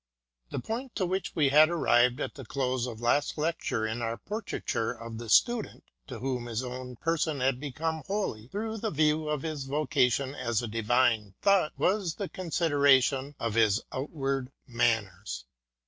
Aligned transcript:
THE 0.49 0.57
point 0.59 0.95
to 0.95 1.05
which 1.05 1.35
we 1.35 1.49
had 1.49 1.69
arrived 1.69 2.19
at 2.19 2.33
the 2.33 2.43
close 2.43 2.87
of 2.87 3.01
last 3.01 3.35
lec 3.35 3.59
ture 3.59 3.85
in 3.85 4.01
our 4.01 4.17
portraiture 4.17 4.89
of 4.91 5.19
the 5.19 5.29
Student 5.29 5.83
to 6.07 6.17
whom 6.17 6.47
his 6.47 6.63
own 6.63 6.95
person 6.95 7.39
had 7.39 7.59
become 7.59 8.01
holy 8.07 8.47
through 8.47 8.77
the 8.79 8.89
view 8.89 9.29
of 9.29 9.43
his 9.43 9.65
vocation 9.65 10.33
as 10.33 10.59
a 10.63 10.67
Divine 10.67 11.35
Thought, 11.43 11.77
was 11.77 12.15
the 12.15 12.29
consideration 12.29 13.35
of 13.39 13.53
his 13.53 13.79
outward 13.93 14.51
manners. 14.65 15.45